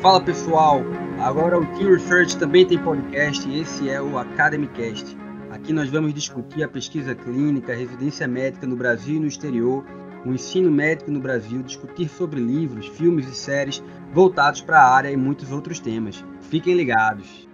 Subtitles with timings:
[0.00, 0.80] Fala pessoal,
[1.18, 5.14] agora o Team Research também tem podcast e esse é o Academycast.
[5.50, 9.84] Aqui nós vamos discutir a pesquisa clínica, a residência médica no Brasil e no exterior,
[10.24, 15.10] o ensino médico no Brasil, discutir sobre livros, filmes e séries voltados para a área
[15.10, 16.24] e muitos outros temas.
[16.40, 17.49] Fiquem ligados.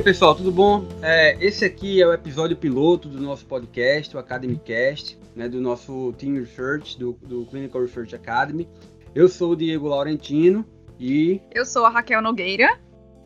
[0.00, 0.86] Oi pessoal, tudo bom?
[1.02, 6.14] É, esse aqui é o episódio piloto do nosso podcast, o Academycast, né, do nosso
[6.14, 8.66] Team Research, do, do Clinical Research Academy.
[9.14, 10.64] Eu sou o Diego Laurentino
[10.98, 11.38] e.
[11.52, 12.80] Eu sou a Raquel Nogueira.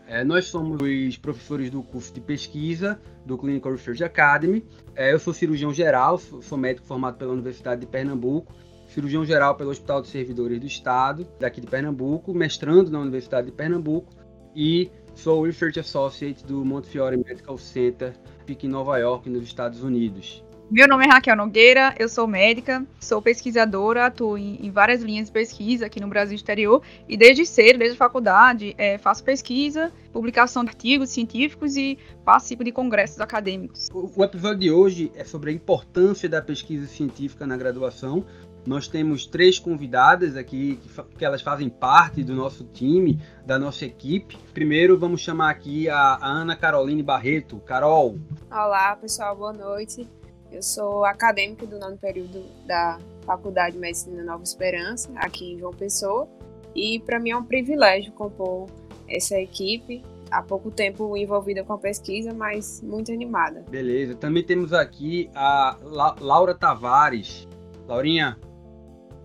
[0.09, 4.67] É, nós somos os professores do curso de pesquisa do Clinical Research Academy.
[4.97, 8.53] É, eu sou cirurgião geral, sou, sou médico formado pela Universidade de Pernambuco
[8.89, 13.53] cirurgião geral pelo Hospital de Servidores do Estado, daqui de Pernambuco, mestrando na Universidade de
[13.53, 14.13] Pernambuco
[14.55, 18.15] e Sou Research Associate do Montefiore Medical Center,
[18.47, 20.45] fica em Nova York, nos Estados Unidos.
[20.71, 25.33] Meu nome é Raquel Nogueira, eu sou médica, sou pesquisadora, atuo em, várias linhas de
[25.33, 30.65] pesquisa aqui no Brasil exterior e desde cedo, desde a faculdade, é, faço pesquisa, publicação
[30.65, 33.89] de artigos científicos e participo de congressos acadêmicos.
[33.93, 38.25] O, o episódio de hoje é sobre a importância da pesquisa científica na graduação,
[38.67, 43.85] nós temos três convidadas aqui que, que, elas fazem parte do nosso time, da nossa
[43.85, 44.37] equipe.
[44.53, 47.59] Primeiro, vamos chamar aqui a, a Ana Caroline Barreto.
[47.61, 48.19] Carol.
[48.51, 50.09] Olá, pessoal, boa noite.
[50.51, 55.73] Eu sou acadêmica do nono período da Faculdade de Medicina Nova Esperança, aqui em João
[55.73, 56.29] Pessoa.
[56.75, 58.69] E para mim é um privilégio compor
[59.09, 60.03] essa equipe.
[60.31, 63.65] Há pouco tempo envolvida com a pesquisa, mas muito animada.
[63.69, 64.15] Beleza.
[64.15, 67.47] Também temos aqui a La Laura Tavares.
[67.87, 68.39] Laurinha,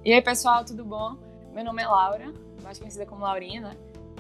[0.04, 1.18] e aí, pessoal, tudo bom?
[1.54, 2.34] Meu nome é Laura,
[2.64, 3.78] mais conhecida como Laurinha, né?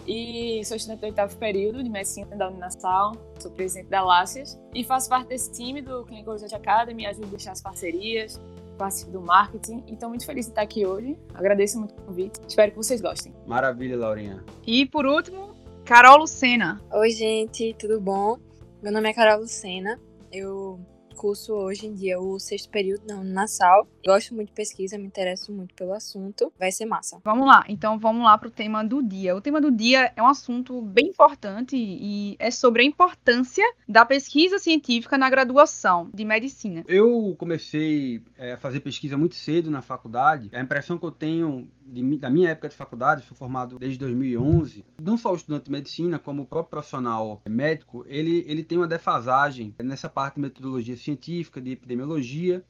[0.07, 4.83] E sou estudante do oitavo período de medicina da Uninasal, sou presidente da LACIAS e
[4.83, 8.39] faço parte desse time do Clinical Research Academy, ajudo a deixar as parcerias,
[8.77, 9.83] participo do marketing.
[9.87, 11.17] Então, muito feliz de estar aqui hoje.
[11.33, 12.39] Agradeço muito o convite.
[12.47, 13.33] Espero que vocês gostem.
[13.45, 14.43] Maravilha, Laurinha.
[14.65, 15.53] E por último,
[15.85, 16.81] Carol Lucena.
[16.91, 18.37] Oi, gente, tudo bom?
[18.81, 19.99] Meu nome é Carol Lucena.
[20.31, 20.79] Eu
[21.19, 23.85] curso hoje em dia o sexto período na Uninasal.
[24.05, 26.53] Gosto muito de pesquisa, me interesso muito pelo assunto.
[26.57, 27.19] Vai ser massa.
[27.25, 29.35] Vamos lá, então vamos lá para o tema do dia.
[29.35, 34.05] O tema do dia é um assunto bem importante e é sobre a importância da
[34.05, 36.85] pesquisa científica na graduação de medicina.
[36.87, 40.49] Eu comecei é, a fazer pesquisa muito cedo na faculdade.
[40.53, 44.85] A impressão que eu tenho de, da minha época de faculdade, sou formado desde 2011,
[45.01, 48.87] não só o estudante de medicina, como o próprio profissional médico, ele, ele tem uma
[48.87, 52.63] defasagem nessa parte de metodologia científica, de epidemiologia,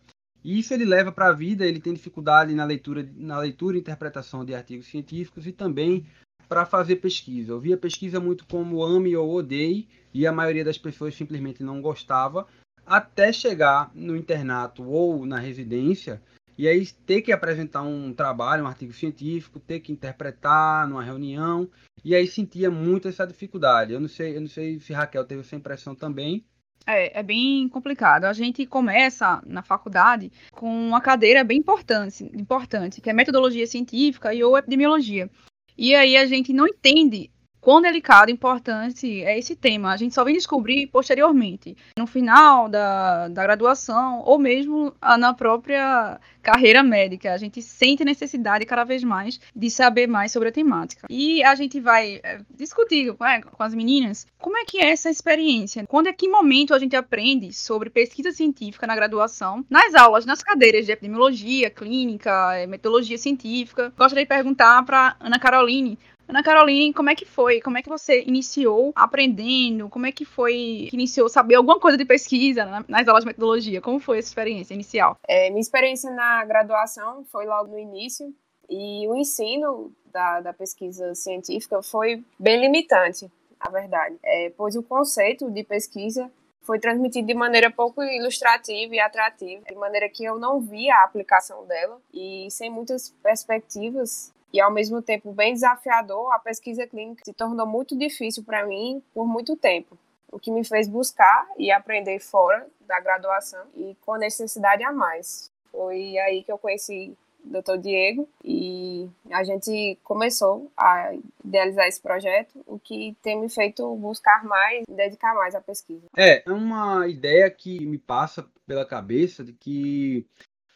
[0.43, 3.79] e isso ele leva para a vida, ele tem dificuldade na leitura, na leitura e
[3.81, 6.05] interpretação de artigos científicos e também
[6.47, 7.51] para fazer pesquisa.
[7.51, 11.81] Eu via pesquisa muito como ame ou odeie, e a maioria das pessoas simplesmente não
[11.81, 12.47] gostava,
[12.85, 16.21] até chegar no internato ou na residência
[16.59, 21.69] e aí ter que apresentar um trabalho, um artigo científico, ter que interpretar numa reunião,
[22.03, 23.93] e aí sentia muito essa dificuldade.
[23.93, 26.43] Eu não sei, eu não sei se Raquel teve essa impressão também.
[26.85, 28.25] É, é bem complicado.
[28.25, 34.33] A gente começa na faculdade com uma cadeira bem importante, importante, que é metodologia científica
[34.33, 35.29] e ou epidemiologia.
[35.77, 37.31] E aí a gente não entende
[37.61, 39.91] quão delicado e importante é esse tema.
[39.91, 46.19] A gente só vem descobrir posteriormente, no final da, da graduação ou mesmo na própria
[46.41, 47.33] carreira médica.
[47.33, 51.07] A gente sente necessidade cada vez mais de saber mais sobre a temática.
[51.09, 55.09] E a gente vai é, discutir é, com as meninas como é que é essa
[55.09, 55.85] experiência.
[55.87, 60.41] Quando é que momento a gente aprende sobre pesquisa científica na graduação, nas aulas, nas
[60.41, 63.93] cadeiras de epidemiologia, clínica, é, metodologia científica.
[63.97, 65.97] Gostaria de perguntar para Ana Caroline
[66.29, 67.59] Ana Caroline, como é que foi?
[67.59, 69.89] Como é que você iniciou aprendendo?
[69.89, 73.81] Como é que foi que iniciou saber alguma coisa de pesquisa nas aulas de metodologia?
[73.81, 75.17] Como foi essa experiência inicial?
[75.27, 78.31] É, minha experiência na graduação foi logo no início
[78.69, 83.27] e o ensino da, da pesquisa científica foi bem limitante,
[83.59, 88.99] a verdade, é, pois o conceito de pesquisa foi transmitido de maneira pouco ilustrativa e
[88.99, 94.59] atrativa, de maneira que eu não via a aplicação dela e sem muitas perspectivas e
[94.59, 99.27] ao mesmo tempo bem desafiador, a pesquisa clínica se tornou muito difícil para mim por
[99.27, 99.97] muito tempo,
[100.31, 105.51] o que me fez buscar e aprender fora da graduação e com necessidade a mais.
[105.71, 107.15] Foi aí que eu conheci
[107.45, 107.77] o Dr.
[107.77, 111.13] Diego e a gente começou a
[111.45, 116.07] idealizar esse projeto, o que tem me feito buscar mais, dedicar mais à pesquisa.
[116.17, 120.25] É, é uma ideia que me passa pela cabeça de que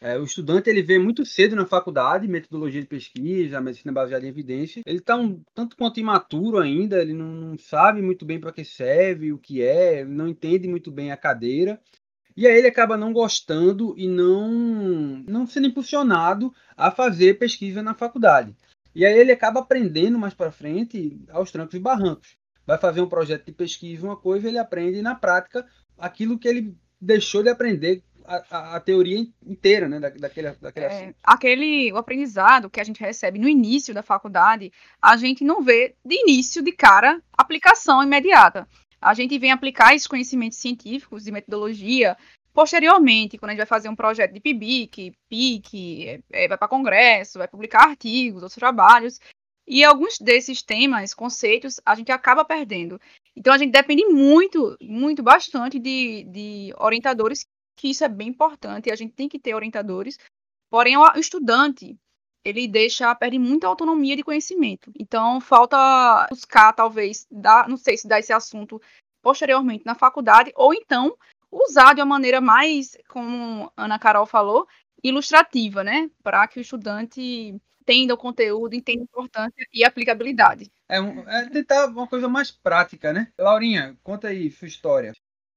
[0.04, 4.28] é, o estudante ele vê muito cedo na faculdade metodologia de pesquisa, medicina baseada em
[4.28, 4.82] evidência.
[4.84, 8.66] Ele está um tanto quanto imaturo ainda, ele não, não sabe muito bem para que
[8.66, 11.80] serve, o que é, não entende muito bem a cadeira.
[12.36, 14.52] E aí ele acaba não gostando e não,
[15.26, 18.54] não sendo impulsionado a fazer pesquisa na faculdade.
[18.94, 22.36] E aí ele acaba aprendendo mais para frente aos trancos e barrancos.
[22.66, 25.66] Vai fazer um projeto de pesquisa, uma coisa, ele aprende na prática
[25.96, 30.86] aquilo que ele deixou de aprender a, a, a, teoria inteira, né, da, daquele, daquele
[30.86, 35.62] é, Aquele, o aprendizado que a gente recebe no início da faculdade, a gente não
[35.62, 38.66] vê de início, de cara, aplicação imediata.
[39.00, 42.16] A gente vem aplicar esses conhecimentos científicos de metodologia
[42.54, 46.68] posteriormente, quando a gente vai fazer um projeto de PIBIC, PIC, é, é, vai para
[46.68, 49.18] congresso, vai publicar artigos, outros trabalhos,
[49.66, 53.00] e alguns desses temas, conceitos, a gente acaba perdendo.
[53.34, 57.44] Então a gente depende muito, muito, bastante de, de orientadores
[57.76, 60.18] que isso é bem importante, a gente tem que ter orientadores.
[60.70, 61.96] Porém, o estudante,
[62.44, 64.92] ele deixa, perde muita autonomia de conhecimento.
[64.98, 68.80] Então, falta buscar, talvez, dar, não sei se dar esse assunto
[69.22, 71.16] posteriormente na faculdade, ou então
[71.50, 74.66] usar de uma maneira mais, como a Ana Carol falou,
[75.02, 76.10] ilustrativa, né?
[76.22, 80.70] Para que o estudante entenda o conteúdo, entenda a importância e aplicabilidade.
[80.88, 83.30] É, é tentar uma coisa mais prática, né?
[83.38, 85.12] Laurinha, conta aí sua história.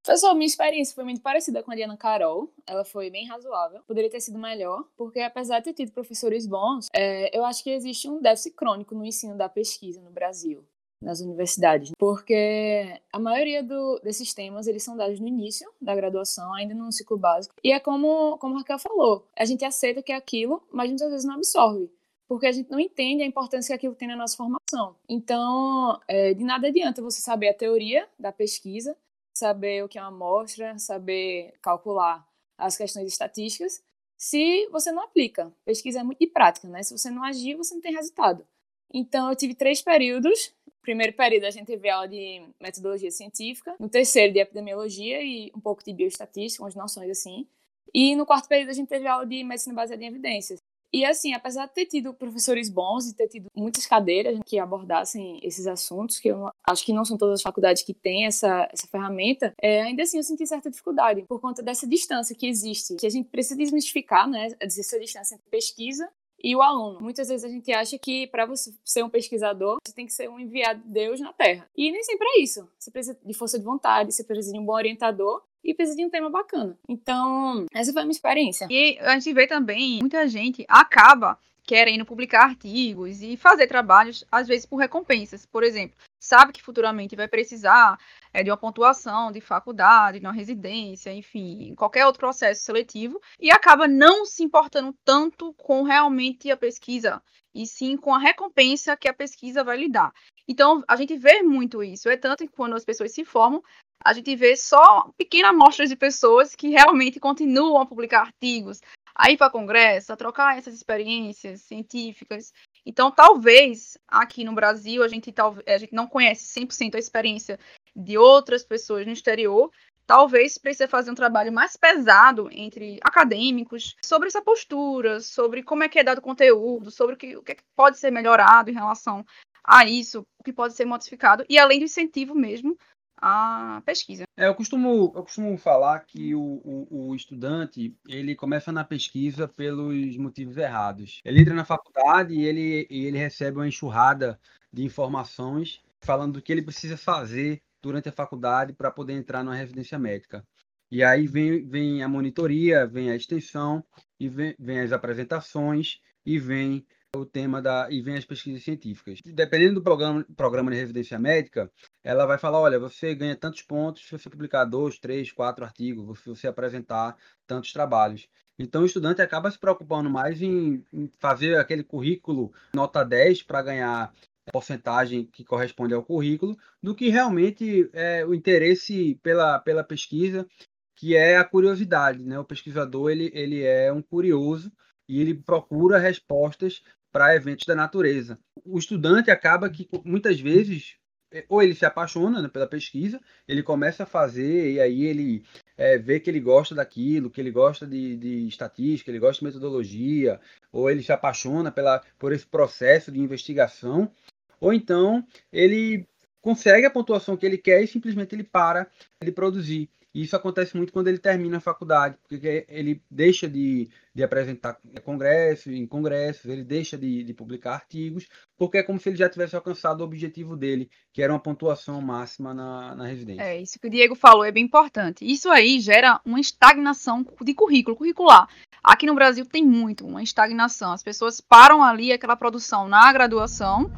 [0.07, 2.50] Pessoal, minha experiência foi muito parecida com a de Ana Carol.
[2.65, 3.81] Ela foi bem razoável.
[3.86, 7.69] Poderia ter sido melhor, porque apesar de ter tido professores bons, é, eu acho que
[7.69, 10.63] existe um déficit crônico no ensino da pesquisa no Brasil
[11.04, 16.53] nas universidades, porque a maioria do, desses temas eles são dados no início da graduação,
[16.53, 17.53] ainda no ciclo básico.
[17.62, 21.12] E é como, como a Raquel falou, a gente aceita que é aquilo, mas muitas
[21.12, 21.92] vezes não absorve,
[22.30, 24.95] porque a gente não entende a importância que aquilo tem na nossa formação.
[25.07, 28.98] Então, é, de nada adianta você saber a teoria da pesquisa,
[29.38, 33.84] saber o que é uma amostra, saber calcular as questões estatísticas,
[34.18, 35.54] se você não aplica.
[35.63, 36.81] Pesquisa é muito de prática, né?
[36.81, 38.45] Se você não agir, você não tem resultado.
[38.92, 40.54] Então, eu tive três períodos.
[40.66, 43.75] No primeiro período, a gente teve aula de metodologia científica.
[43.80, 47.48] No terceiro, de epidemiologia e um pouco de bioestatística, umas noções assim.
[47.94, 50.60] E no quarto período, a gente teve aula de medicina baseada em evidências.
[50.94, 55.39] E assim, apesar de ter tido professores bons e ter tido muitas cadeiras que abordassem
[55.44, 58.88] esses assuntos, que eu acho que não são todas as faculdades que têm essa, essa
[58.88, 63.07] ferramenta, é, ainda assim eu senti certa dificuldade por conta dessa distância que existe, que
[63.07, 64.56] a gente precisa desmistificar, né?
[64.60, 66.10] Essa distância entre pesquisa
[66.42, 67.00] e o aluno.
[67.01, 70.30] Muitas vezes a gente acha que para você ser um pesquisador, você tem que ser
[70.30, 71.68] um enviado de Deus na Terra.
[71.75, 72.69] E nem sempre é isso.
[72.78, 76.06] Você precisa de força de vontade, você precisa de um bom orientador e precisa de
[76.06, 76.77] um tema bacana.
[76.88, 78.68] Então, essa foi a minha experiência.
[78.69, 81.38] E a gente vê também, muita gente acaba
[81.68, 85.45] querendo publicar artigos e fazer trabalhos, às vezes por recompensas.
[85.45, 88.00] Por exemplo, sabe que futuramente vai precisar
[88.33, 93.51] é, de uma pontuação de faculdade, de uma residência, enfim, qualquer outro processo seletivo, e
[93.51, 97.21] acaba não se importando tanto com realmente a pesquisa,
[97.53, 100.13] e sim com a recompensa que a pesquisa vai lhe dar.
[100.48, 102.07] Então, a gente vê muito isso.
[102.07, 103.62] É tanto que quando as pessoas se formam,
[104.03, 108.81] a gente vê só pequena amostras de pessoas que realmente continuam a publicar artigos,
[109.15, 112.53] a ir para congresso, a trocar essas experiências científicas.
[112.85, 115.33] Então, talvez aqui no Brasil a gente,
[115.65, 117.59] a gente não conhece 100% a experiência
[117.95, 119.71] de outras pessoas no exterior.
[120.05, 125.89] Talvez precise fazer um trabalho mais pesado entre acadêmicos sobre essa postura, sobre como é
[125.89, 129.25] que é dado o conteúdo, sobre o que, o que pode ser melhorado em relação
[129.65, 132.77] a isso, o que pode ser modificado, e além do incentivo mesmo
[133.17, 134.25] a pesquisa.
[134.38, 139.47] É, eu costumo, eu costumo falar que o, o, o, estudante ele começa na pesquisa
[139.47, 141.21] pelos motivos errados.
[141.25, 144.39] Ele entra na faculdade e ele, e ele recebe uma enxurrada
[144.71, 149.55] de informações falando do que ele precisa fazer durante a faculdade para poder entrar numa
[149.55, 150.45] residência médica.
[150.89, 153.83] E aí vem, vem a monitoria, vem a extensão,
[154.19, 156.86] e vem, vem as apresentações, e vem
[157.17, 159.19] o tema da e vem as pesquisas científicas.
[159.25, 161.71] Dependendo do programa, programa de residência médica,
[162.03, 166.19] ela vai falar, olha, você ganha tantos pontos se você publicar dois, três, quatro artigos,
[166.19, 168.27] se você apresentar tantos trabalhos.
[168.59, 173.62] Então o estudante acaba se preocupando mais em, em fazer aquele currículo nota 10 para
[173.62, 174.13] ganhar
[174.47, 180.47] a porcentagem que corresponde ao currículo, do que realmente é, o interesse pela, pela pesquisa,
[180.95, 182.24] que é a curiosidade.
[182.24, 182.39] Né?
[182.39, 184.71] O pesquisador ele, ele é um curioso
[185.07, 186.81] e ele procura respostas
[187.17, 188.38] para eventos da natureza.
[188.63, 190.97] O estudante acaba que muitas vezes
[191.33, 195.43] é, ou ele se apaixona né, pela pesquisa, ele começa a fazer e aí ele
[195.75, 199.45] é, vê que ele gosta daquilo, que ele gosta de, de, estatística, ele gosta de
[199.45, 200.39] metodologia,
[200.71, 204.12] ou ele se apaixona pela, por esse processo de investigação,
[204.59, 206.07] ou então ele
[206.39, 208.88] consegue a pontuação que ele quer e simplesmente ele para
[209.24, 209.89] de produzir.
[210.17, 214.75] E isso acontece muito quando ele termina a faculdade, porque ele deixa de, de apresentar
[215.03, 219.29] congressos, em congressos, ele deixa de, de, publicar artigos, porque é como se ele já
[219.29, 223.43] tivesse alcançado o objetivo dele, que era uma pontuação máxima na, na residência.
[223.43, 225.24] É, isso que o Diego falou é bem importante.
[225.24, 228.50] Isso aí gera uma estagnação de currículo, curricular.
[228.83, 230.93] Aqui no Brasil tem muito, uma estagnação.
[230.93, 233.91] As pessoas param ali aquela produção na graduação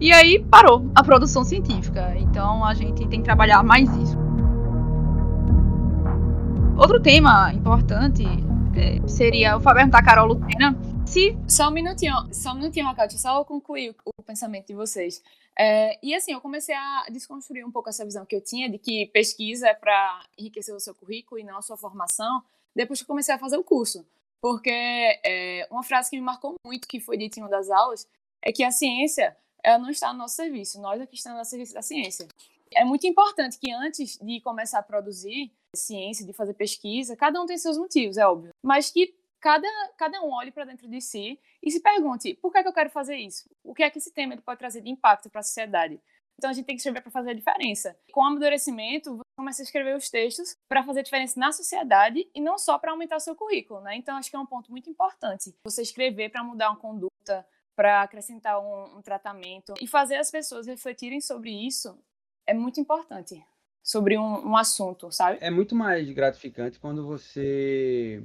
[0.00, 2.14] e aí parou a produção científica.
[2.16, 4.43] Então a gente tem que trabalhar mais isso.
[6.76, 8.24] Outro tema importante
[8.76, 10.76] é, seria eu perguntar a Carol Lucena
[11.06, 11.36] se.
[11.48, 14.74] Só um minutinho, só um minutinho, Raquel, deixa eu só concluir o, o pensamento de
[14.74, 15.22] vocês.
[15.56, 18.76] É, e assim, eu comecei a desconstruir um pouco essa visão que eu tinha de
[18.78, 22.42] que pesquisa é para enriquecer o seu currículo e não a sua formação,
[22.74, 24.04] depois que eu comecei a fazer o curso.
[24.42, 24.70] Porque
[25.24, 28.08] é, uma frase que me marcou muito, que foi dita em uma das aulas,
[28.42, 31.72] é que a ciência ela não está no nosso serviço, nós aqui estamos no serviço
[31.72, 32.26] da ciência.
[32.74, 37.46] É muito importante que antes de começar a produzir ciência, de fazer pesquisa, cada um
[37.46, 41.38] tem seus motivos, é óbvio, mas que cada, cada um olhe para dentro de si
[41.62, 43.48] e se pergunte por que, é que eu quero fazer isso?
[43.62, 46.00] O que é que esse tema pode trazer de impacto para a sociedade?
[46.38, 47.96] Então a gente tem que escrever para fazer a diferença.
[48.10, 52.40] Com o amadurecimento, você começa a escrever os textos para fazer diferença na sociedade e
[52.40, 53.96] não só para aumentar o seu currículo, né?
[53.96, 55.54] Então acho que é um ponto muito importante.
[55.64, 60.66] Você escrever para mudar uma conduta, para acrescentar um, um tratamento e fazer as pessoas
[60.66, 61.98] refletirem sobre isso
[62.46, 63.44] é muito importante
[63.84, 65.36] sobre um, um assunto, sabe?
[65.42, 68.24] É muito mais gratificante quando você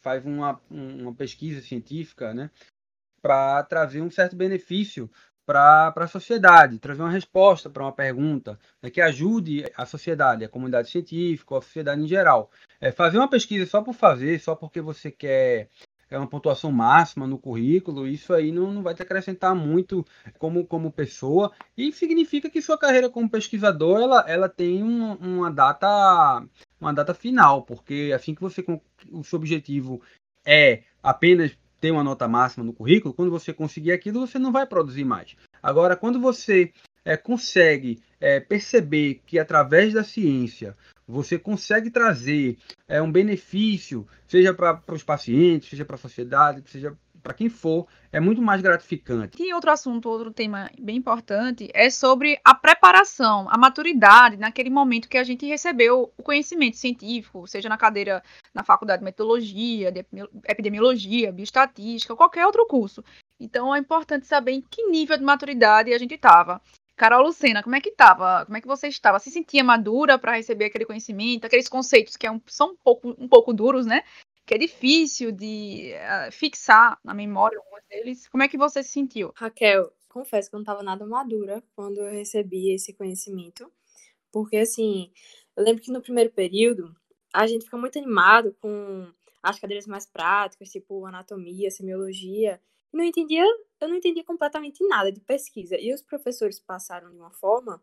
[0.00, 2.50] faz uma, uma pesquisa científica, né,
[3.20, 5.10] para trazer um certo benefício
[5.46, 10.48] para a sociedade, trazer uma resposta para uma pergunta né, que ajude a sociedade, a
[10.48, 12.50] comunidade científica, a sociedade em geral.
[12.80, 15.68] É, fazer uma pesquisa só por fazer, só porque você quer
[16.14, 20.04] é uma pontuação máxima no currículo, isso aí não, não vai te acrescentar muito
[20.38, 25.50] como, como pessoa e significa que sua carreira como pesquisador ela, ela tem uma, uma
[25.50, 26.44] data
[26.80, 28.64] uma data final, porque assim que você
[29.10, 30.00] o seu objetivo
[30.46, 34.66] é apenas ter uma nota máxima no currículo, quando você conseguir aquilo, você não vai
[34.66, 35.36] produzir mais.
[35.62, 36.72] Agora, quando você
[37.04, 40.74] é, consegue é, perceber que através da ciência
[41.06, 42.58] você consegue trazer
[42.88, 47.86] é, um benefício, seja para os pacientes, seja para a sociedade, seja para quem for,
[48.12, 49.42] é muito mais gratificante.
[49.42, 55.08] E outro assunto, outro tema bem importante é sobre a preparação, a maturidade naquele momento
[55.08, 60.04] que a gente recebeu o conhecimento científico, seja na cadeira na faculdade de metodologia, de
[60.46, 63.02] epidemiologia, bioestatística, qualquer outro curso.
[63.40, 66.60] Então é importante saber em que nível de maturidade a gente estava.
[66.96, 68.44] Carol Lucena, como é que estava?
[68.44, 69.18] Como é que você estava?
[69.18, 73.14] Se sentia madura para receber aquele conhecimento, aqueles conceitos que é um, são um pouco,
[73.18, 74.02] um pouco duros, né?
[74.46, 78.28] Que é difícil de uh, fixar na memória alguns deles.
[78.28, 79.32] Como é que você se sentiu?
[79.34, 83.70] Raquel, confesso que eu não estava nada madura quando eu recebi esse conhecimento.
[84.30, 85.10] Porque, assim,
[85.56, 86.94] eu lembro que no primeiro período,
[87.32, 89.08] a gente fica muito animado com
[89.42, 92.60] as cadeiras mais práticas, tipo anatomia, semiologia,
[92.94, 93.44] não entendia
[93.80, 95.76] eu não entendia completamente nada de pesquisa.
[95.78, 97.82] E os professores passaram de uma forma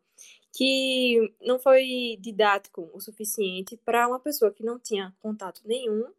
[0.52, 6.12] que não foi didático o suficiente para uma pessoa que não tinha contato nenhum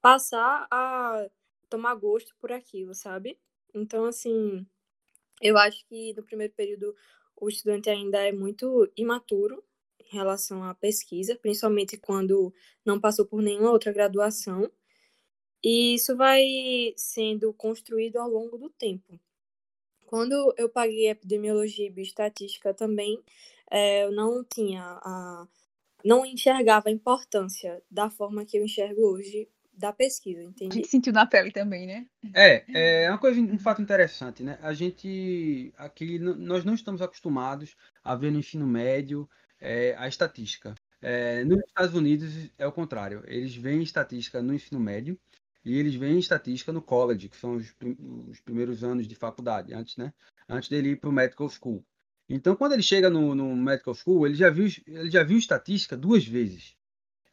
[0.00, 1.28] passar a
[1.68, 3.36] tomar gosto por aquilo, sabe?
[3.74, 4.64] Então, assim,
[5.42, 6.94] eu acho que no primeiro período
[7.36, 9.62] o estudante ainda é muito imaturo
[9.98, 14.70] em relação à pesquisa, principalmente quando não passou por nenhuma outra graduação.
[15.68, 16.44] E isso vai
[16.96, 19.18] sendo construído ao longo do tempo.
[20.06, 23.20] Quando eu paguei epidemiologia e bioestatística também,
[23.68, 25.48] é, eu não tinha a.
[26.04, 30.70] não enxergava a importância da forma que eu enxergo hoje da pesquisa, entende?
[30.70, 32.06] A gente sentiu na pele também, né?
[32.32, 34.60] É, é uma coisa, um fato interessante, né?
[34.62, 39.28] A gente aqui nós não estamos acostumados a ver no ensino médio
[39.60, 40.76] é, a estatística.
[41.02, 43.24] É, nos Estados Unidos é o contrário.
[43.26, 45.18] Eles veem estatística no ensino médio
[45.66, 47.74] e eles veem estatística no college, que são os,
[48.28, 50.14] os primeiros anos de faculdade, antes, né?
[50.48, 51.84] Antes dele ir para o medical school.
[52.28, 55.96] Então, quando ele chega no, no, medical school, ele já, viu, ele já viu estatística
[55.96, 56.76] duas vezes.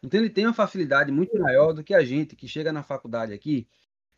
[0.02, 3.34] Então, ele tem uma facilidade muito maior do que a gente, que chega na faculdade
[3.34, 3.68] aqui,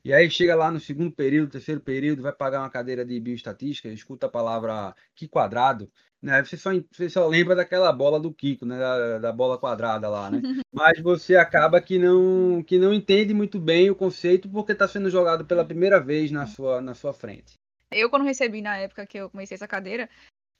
[0.05, 3.89] e aí chega lá no segundo período, terceiro período, vai pagar uma cadeira de bioestatística,
[3.89, 6.43] escuta a palavra que quadrado, né?
[6.43, 8.77] Você só, você só lembra daquela bola do Kiko, né?
[8.77, 10.41] Da, da, bola quadrada lá, né?
[10.71, 15.09] Mas você acaba que não, que não entende muito bem o conceito porque está sendo
[15.09, 17.55] jogado pela primeira vez na sua, na sua frente.
[17.91, 20.07] Eu, quando recebi na época que eu comecei essa cadeira,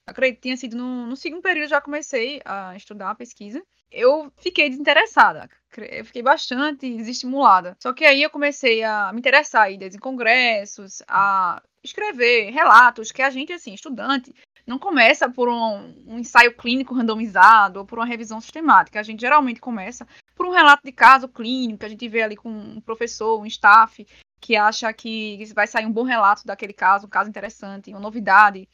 [0.06, 3.62] acredito que tinha sido no, no segundo período, já comecei a estudar a pesquisa.
[3.92, 7.78] Eu fiquei desinteressada, eu fiquei bastante desestimulada.
[7.80, 13.30] Só que aí eu comecei a me interessar em congressos, a escrever relatos que a
[13.30, 14.34] gente, assim, estudante,
[14.66, 19.00] não começa por um, um, ensaio clínico randomizado ou por uma revisão sistemática.
[19.00, 22.36] A gente geralmente começa por um relato de caso clínico, que a gente vê ali
[22.36, 24.06] com um professor, um staff,
[24.42, 28.68] que acha que vai sair um bom relato daquele caso, um caso interessante, uma novidade.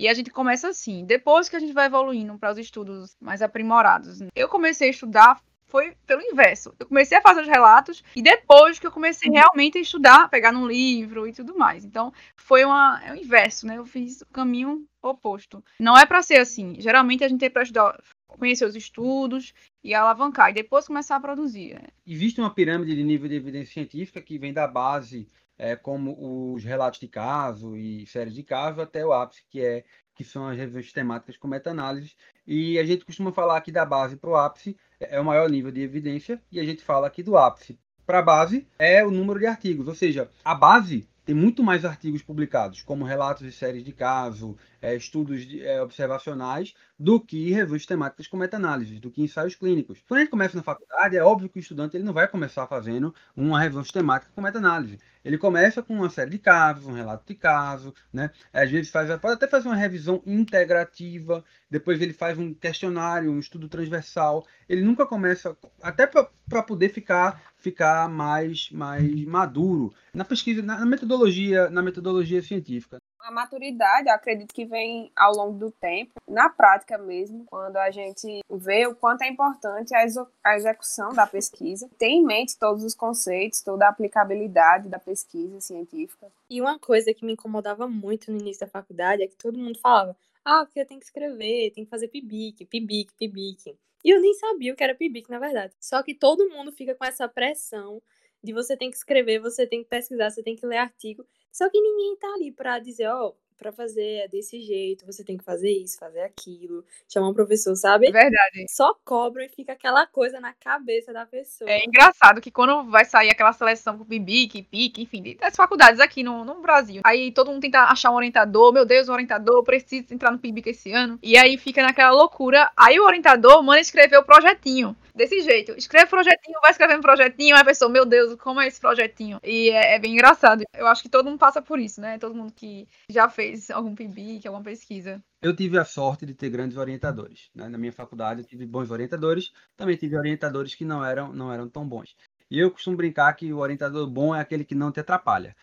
[0.00, 1.04] E a gente começa assim.
[1.04, 4.20] Depois que a gente vai evoluindo para os estudos mais aprimorados.
[4.34, 6.74] Eu comecei a estudar foi pelo inverso.
[6.80, 10.50] Eu comecei a fazer os relatos e depois que eu comecei realmente a estudar, pegar
[10.50, 11.84] num livro e tudo mais.
[11.84, 13.76] Então, foi uma, é o inverso, né?
[13.76, 15.62] Eu fiz o caminho oposto.
[15.78, 16.74] Não é para ser assim.
[16.80, 19.52] Geralmente a gente tem para estudar, conhecer os estudos
[19.84, 21.74] e alavancar e depois começar a produzir.
[21.74, 21.88] Né?
[22.06, 25.28] Existe uma pirâmide de nível de evidência científica que vem da base
[25.60, 29.84] é, como os relatos de caso e séries de caso até o ápice, que é
[30.14, 32.14] que são as revisões temáticas com meta-análise.
[32.46, 35.70] E a gente costuma falar aqui da base para o ápice, é o maior nível
[35.70, 37.78] de evidência, e a gente fala aqui do ápice
[38.10, 41.84] para a base é o número de artigos, ou seja, a base tem muito mais
[41.84, 47.50] artigos publicados, como relatos e séries de caso, é, estudos de, é, observacionais, do que
[47.50, 50.04] revisões temáticas com meta-análises, do que ensaios clínicos.
[50.06, 52.66] Quando a gente começa na faculdade, é óbvio que o estudante ele não vai começar
[52.66, 54.98] fazendo uma revisão sistemática com meta-análise.
[55.24, 58.30] Ele começa com uma série de casos, um relato de caso, né?
[58.52, 63.38] Às vezes faz, pode até fazer uma revisão integrativa, depois ele faz um questionário, um
[63.38, 64.46] estudo transversal.
[64.68, 70.86] Ele nunca começa, até para poder ficar, ficar mais, mais maduro na pesquisa, na, na
[70.86, 72.98] metodologia, na metodologia científica.
[73.22, 78.40] A maturidade, acredito que vem ao longo do tempo, na prática mesmo, quando a gente
[78.50, 83.62] vê o quanto é importante a execução da pesquisa, tem em mente todos os conceitos,
[83.62, 86.26] toda a aplicabilidade da pesquisa científica.
[86.48, 89.78] E uma coisa que me incomodava muito no início da faculdade é que todo mundo
[89.78, 93.76] falava: ah, porque tem que escrever, tem que fazer pibique, pibique, pibique.
[94.02, 95.74] E eu nem sabia o que era pibique, na verdade.
[95.78, 98.00] Só que todo mundo fica com essa pressão
[98.42, 101.24] de você tem que escrever, você tem que pesquisar, você tem que ler artigo.
[101.52, 105.22] Só que ninguém tá ali para dizer, ó, oh, para fazer é desse jeito, você
[105.22, 108.08] tem que fazer isso, fazer aquilo, chamar um professor, sabe?
[108.08, 108.64] É verdade.
[108.70, 111.70] Só cobra e fica aquela coisa na cabeça da pessoa.
[111.70, 116.22] É engraçado que quando vai sair aquela seleção pro PIBIC, PIC, enfim, das faculdades aqui
[116.22, 120.14] no, no Brasil, aí todo mundo tenta achar um orientador, meu Deus, o orientador, preciso
[120.14, 124.16] entrar no PIBIC esse ano, e aí fica naquela loucura, aí o orientador manda escrever
[124.16, 125.72] o projetinho desse jeito.
[125.76, 129.40] Escreve projetinho, vai escrevendo projetinho, aí a pessoa, meu Deus, como é esse projetinho?
[129.42, 130.64] E é, é, bem engraçado.
[130.74, 132.18] Eu acho que todo mundo passa por isso, né?
[132.18, 135.22] Todo mundo que já fez algum PIBIC, alguma pesquisa.
[135.42, 137.50] Eu tive a sorte de ter grandes orientadores.
[137.54, 137.68] Né?
[137.68, 141.68] Na minha faculdade eu tive bons orientadores, também tive orientadores que não eram, não eram
[141.68, 142.14] tão bons.
[142.50, 145.54] E eu costumo brincar que o orientador bom é aquele que não te atrapalha.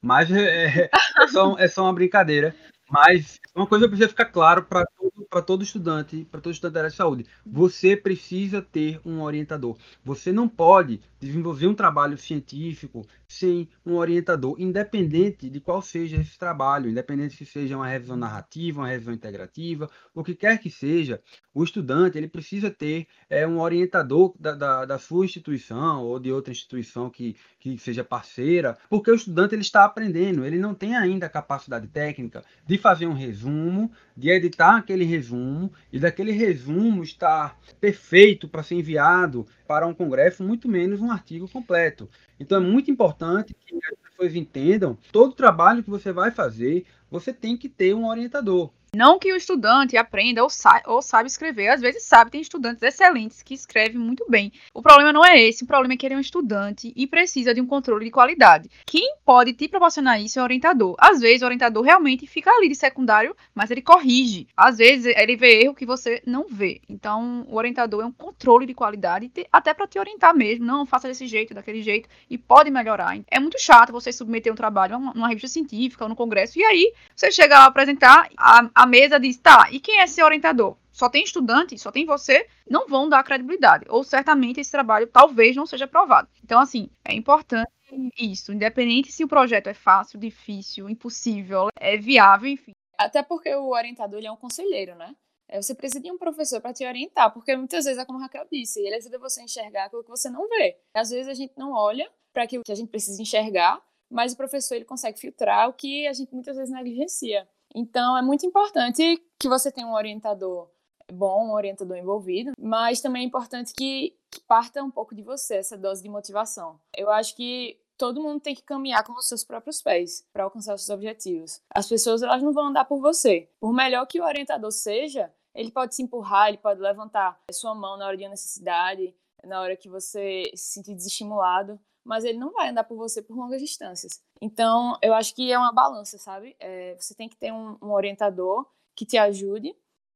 [0.00, 0.90] Mas é, é,
[1.28, 2.54] só, é só uma brincadeira.
[2.88, 6.90] Mas uma coisa precisa ficar claro para todo, todo estudante, para todo estudante da área
[6.90, 7.26] de saúde.
[7.44, 9.76] Você precisa ter um orientador.
[10.04, 16.38] Você não pode desenvolver um trabalho científico sem um orientador, independente de qual seja esse
[16.38, 21.20] trabalho, independente se seja uma revisão narrativa, uma revisão integrativa, o que quer que seja,
[21.52, 26.30] o estudante ele precisa ter é, um orientador da, da, da, sua instituição ou de
[26.30, 30.94] outra instituição que, que seja parceira, porque o estudante ele está aprendendo, ele não tem
[30.94, 37.02] ainda a capacidade técnica de fazer um resumo, de editar aquele resumo e daquele resumo
[37.02, 42.08] estar perfeito para ser enviado para um congresso, muito menos um artigo completo.
[42.38, 46.84] Então é muito importante que as pessoas entendam todo o trabalho que você vai fazer,
[47.10, 48.70] você tem que ter um orientador.
[48.94, 51.68] Não que o estudante aprenda ou, sa ou sabe escrever.
[51.68, 54.52] Às vezes sabe, tem estudantes excelentes que escrevem muito bem.
[54.72, 57.52] O problema não é esse, o problema é que ele é um estudante e precisa
[57.52, 58.70] de um controle de qualidade.
[58.86, 60.94] Quem pode te proporcionar isso é o orientador.
[60.98, 64.46] Às vezes o orientador realmente fica ali de secundário, mas ele corrige.
[64.56, 66.80] Às vezes ele vê erro que você não vê.
[66.88, 70.64] Então o orientador é um controle de qualidade, até para te orientar mesmo.
[70.64, 73.18] Não, faça desse jeito, daquele jeito, e pode melhorar.
[73.30, 76.92] É muito chato você submeter um trabalho numa revista científica ou no congresso, e aí
[77.14, 80.76] você chega lá apresentar, a, a mesa diz, tá, e quem é esse orientador?
[80.92, 83.86] Só tem estudante, só tem você, não vão dar credibilidade.
[83.88, 86.28] Ou certamente esse trabalho talvez não seja aprovado.
[86.44, 87.70] Então, assim, é importante
[88.18, 92.72] isso, independente se o projeto é fácil, difícil, impossível, é viável, enfim.
[92.98, 95.16] Até porque o orientador ele é um conselheiro, né?
[95.48, 98.22] É, você precisa de um professor para te orientar, porque muitas vezes é como a
[98.22, 100.76] Raquel disse, ele ajuda você a enxergar aquilo que você não vê.
[100.92, 104.36] Às vezes a gente não olha para aquilo que a gente precisa enxergar, mas o
[104.36, 107.48] professor ele consegue filtrar o que a gente muitas vezes negligencia.
[107.78, 110.70] Então, é muito importante que você tenha um orientador
[111.12, 114.16] bom, um orientador envolvido, mas também é importante que,
[114.48, 116.80] parta um pouco de você, essa dose de motivação.
[116.96, 120.74] Eu acho que todo mundo tem que caminhar com os seus próprios pés para alcançar
[120.74, 121.60] os seus objetivos.
[121.74, 123.48] As pessoas elas não vão andar por você.
[123.60, 127.98] Por melhor que o orientador seja, ele pode se empurrar, ele pode levantar sua mão
[127.98, 132.68] na hora de necessidade, na hora que você se sentir desestimulado, mas ele não vai
[132.68, 134.20] andar por você por longas distâncias.
[134.40, 136.56] Então, eu acho que é uma balança, sabe?
[136.60, 138.64] É, você tem que ter um, um orientador
[138.94, 139.74] que te ajude,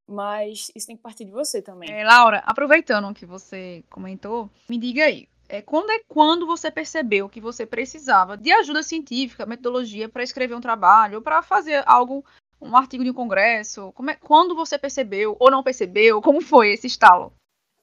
[0.08, 1.90] mas isso tem que partir de você também.
[1.90, 6.70] É, Laura, aproveitando o que você comentou, me diga aí, é, quando é quando você
[6.70, 11.82] percebeu que você precisava de ajuda científica, metodologia para escrever um trabalho, ou para fazer
[11.86, 12.24] algo,
[12.60, 13.92] um artigo de um congresso?
[14.08, 16.22] É, quando você percebeu ou não percebeu?
[16.22, 17.32] Como foi esse estalo?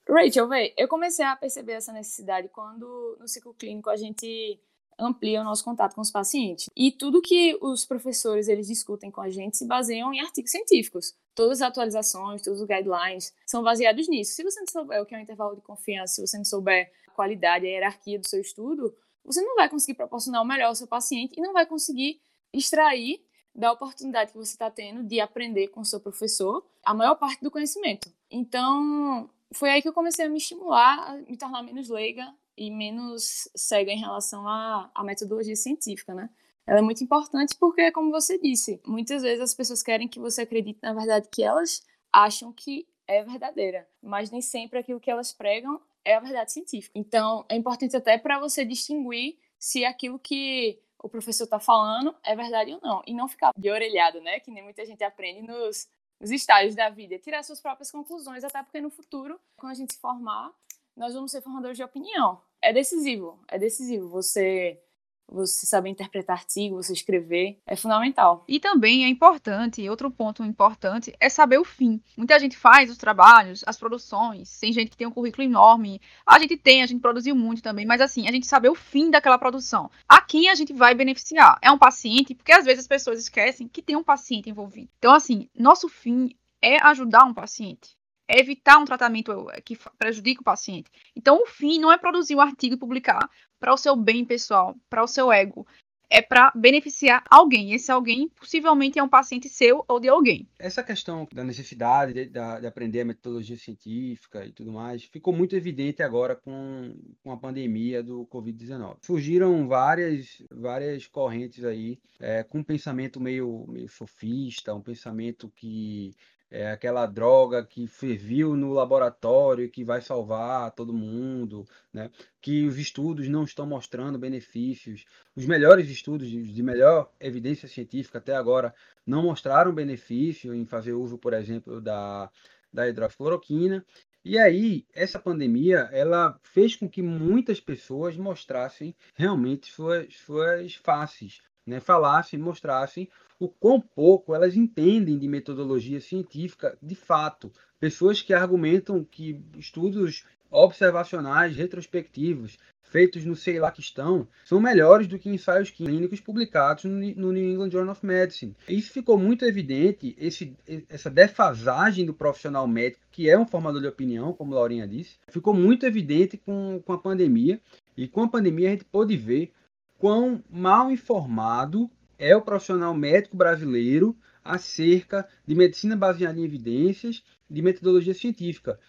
[0.10, 4.60] Rachel, véi, eu comecei a perceber essa necessidade quando no ciclo clínico a gente
[5.00, 6.70] amplia o nosso contato com os pacientes.
[6.76, 11.14] E tudo que os professores eles discutem com a gente se baseiam em artigos científicos.
[11.36, 14.34] Todas as atualizações, todos os guidelines são baseados nisso.
[14.34, 16.92] Se você não souber o que é um intervalo de confiança, se você não souber
[17.08, 20.76] a qualidade, a hierarquia do seu estudo, você não vai conseguir proporcionar o melhor ao
[20.76, 22.20] seu paciente e não vai conseguir
[22.52, 23.22] extrair
[23.54, 27.44] da oportunidade que você está tendo de aprender com o seu professor a maior parte
[27.44, 28.12] do conhecimento.
[28.32, 32.72] Então, foi aí que eu comecei a me estimular, a me tornar menos leiga e
[32.72, 36.30] menos cega em relação à, à metodologia científica, né?
[36.66, 40.42] Ela é muito importante porque, como você disse, muitas vezes as pessoas querem que você
[40.42, 41.82] acredite na verdade que elas
[42.12, 46.98] acham que é verdadeira, mas nem sempre aquilo que elas pregam é a verdade científica.
[46.98, 52.36] Então, é importante até para você distinguir se aquilo que o professor está falando é
[52.36, 54.40] verdade ou não, e não ficar de orelhado, né?
[54.40, 55.88] Que nem muita gente aprende nos
[56.20, 59.94] os estágios da vida, tirar suas próprias conclusões, até porque no futuro, quando a gente
[59.94, 60.52] se formar,
[60.96, 62.42] nós vamos ser formadores de opinião.
[62.62, 64.82] É decisivo, é decisivo você
[65.30, 68.44] você saber interpretar artigo, você escrever, é fundamental.
[68.48, 72.02] E também é importante, outro ponto importante, é saber o fim.
[72.16, 76.40] Muita gente faz os trabalhos, as produções, tem gente que tem um currículo enorme, a
[76.40, 79.38] gente tem, a gente produziu muito também, mas assim, a gente saber o fim daquela
[79.38, 79.92] produção.
[80.08, 81.58] A quem a gente vai beneficiar?
[81.62, 82.34] É um paciente?
[82.34, 84.90] Porque às vezes as pessoas esquecem que tem um paciente envolvido.
[84.98, 90.44] Então, assim, nosso fim é ajudar um paciente é evitar um tratamento que prejudique o
[90.44, 90.92] paciente.
[91.16, 94.76] Então, o fim não é produzir um artigo e publicar para o seu bem pessoal,
[94.90, 95.66] para o seu ego.
[96.10, 97.74] É para beneficiar alguém.
[97.74, 100.48] Esse alguém possivelmente é um paciente seu ou de alguém.
[100.58, 105.34] Essa questão da necessidade de, de, de aprender a metodologia científica e tudo mais ficou
[105.34, 109.00] muito evidente agora com, com a pandemia do Covid-19.
[109.02, 116.16] Surgiram várias, várias correntes aí é, com um pensamento meio, meio sofista, um pensamento que
[116.50, 122.10] é aquela droga que ferviu no laboratório que vai salvar todo mundo, né?
[122.42, 125.06] que os estudos não estão mostrando benefícios.
[125.36, 128.74] Os melhores estudos de melhor evidência científica até agora
[129.06, 132.32] não mostraram benefício em fazer uso, por exemplo, da,
[132.72, 133.86] da hidroxicloroquina.
[134.24, 141.42] E aí, essa pandemia, ela fez com que muitas pessoas mostrassem realmente suas, suas faces,
[141.68, 141.80] né?
[141.80, 147.52] falassem, mostrassem o quão pouco elas entendem de metodologia científica de fato.
[147.80, 155.08] Pessoas que argumentam que estudos observacionais, retrospectivos, feitos no sei lá que estão, são melhores
[155.08, 158.56] do que ensaios clínicos publicados no New England Journal of Medicine.
[158.68, 160.56] Isso ficou muito evidente, esse,
[160.90, 165.54] essa defasagem do profissional médico, que é um formador de opinião, como Laurinha disse, ficou
[165.54, 167.60] muito evidente com, com a pandemia.
[167.96, 169.52] E com a pandemia a gente pôde ver
[169.98, 177.62] quão mal informado é o profissional médico brasileiro acerca de medicina baseada em evidências, de
[177.62, 178.80] metodologia científica.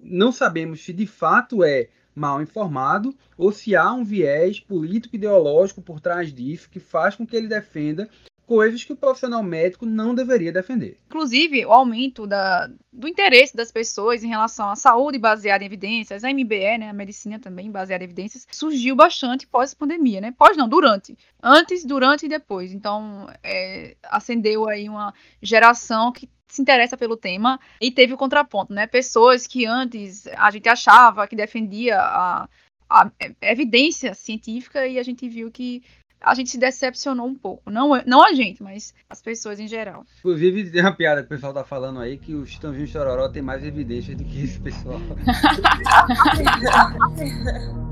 [0.00, 5.80] Não sabemos se de fato é mal informado ou se há um viés político ideológico
[5.80, 8.08] por trás disso que faz com que ele defenda
[8.46, 10.98] coisas que o profissional médico não deveria defender.
[11.06, 16.24] Inclusive, o aumento da, do interesse das pessoas em relação à saúde baseada em evidências,
[16.24, 20.34] a MBE, né, a medicina também baseada em evidências, surgiu bastante pós-pandemia, né?
[20.36, 21.16] Pós não, durante.
[21.42, 22.72] Antes, durante e depois.
[22.72, 28.74] Então, é, acendeu aí uma geração que se interessa pelo tema e teve o contraponto,
[28.74, 28.86] né?
[28.86, 32.48] Pessoas que antes a gente achava que defendia a,
[32.90, 35.82] a evidência científica e a gente viu que
[36.22, 37.70] a gente se decepcionou um pouco.
[37.70, 40.06] Não, não a gente, mas as pessoas em geral.
[40.18, 43.42] Inclusive, tem uma piada que o pessoal tá falando aí que o Chitãozinho Chororó tem
[43.42, 45.00] mais evidências do que esse pessoal.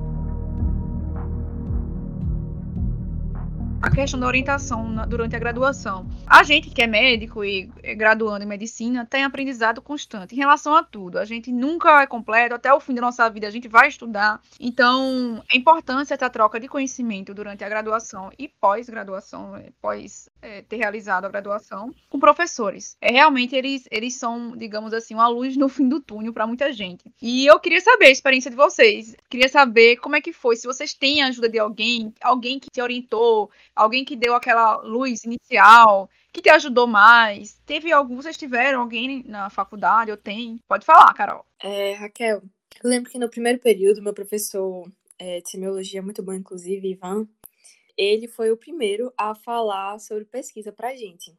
[3.82, 6.06] a questão da orientação na, durante a graduação.
[6.26, 10.74] A gente que é médico e é graduando em medicina tem aprendizado constante em relação
[10.74, 11.18] a tudo.
[11.18, 14.40] A gente nunca é completo, até o fim da nossa vida a gente vai estudar.
[14.58, 20.62] Então, é importante essa troca de conhecimento durante a graduação e pós-graduação, é, pós é,
[20.62, 22.96] ter realizado a graduação, com professores.
[23.00, 26.70] É realmente eles eles são, digamos assim, uma luz no fim do túnel para muita
[26.72, 27.10] gente.
[27.20, 29.16] E eu queria saber a experiência de vocês.
[29.28, 32.68] Queria saber como é que foi, se vocês têm a ajuda de alguém, alguém que
[32.70, 37.58] te orientou, alguém que deu aquela luz inicial, que te ajudou mais?
[37.64, 40.60] Teve algum, vocês tiveram alguém na faculdade ou tem?
[40.68, 41.46] Pode falar, Carol.
[41.62, 42.42] É, Raquel,
[42.82, 44.86] eu lembro que no primeiro período, meu professor
[45.18, 47.26] é, de semiologia, muito bom, inclusive, Ivan,
[47.96, 51.34] ele foi o primeiro a falar sobre pesquisa pra gente.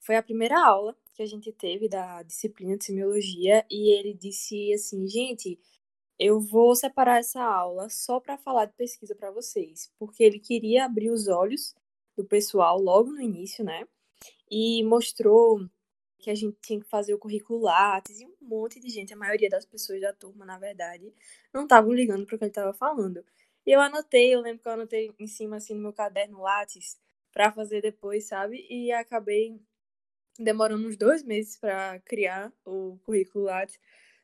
[0.00, 4.72] Foi a primeira aula que a gente teve da disciplina de semiologia e ele disse
[4.74, 5.58] assim, gente,
[6.22, 10.84] eu vou separar essa aula só para falar de pesquisa para vocês, porque ele queria
[10.84, 11.74] abrir os olhos
[12.16, 13.86] do pessoal logo no início, né?
[14.50, 15.68] E mostrou
[16.20, 19.16] que a gente tinha que fazer o currículo Lattes e um monte de gente, a
[19.16, 21.12] maioria das pessoas da turma, na verdade,
[21.52, 23.24] não estavam ligando para o que ele estava falando.
[23.66, 27.00] E eu anotei, eu lembro que eu anotei em cima, assim, no meu caderno Lattes,
[27.32, 28.64] para fazer depois, sabe?
[28.70, 29.60] E acabei
[30.38, 33.80] demorando uns dois meses para criar o currículo Lattes.